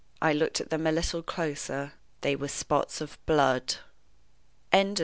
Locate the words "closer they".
1.21-2.35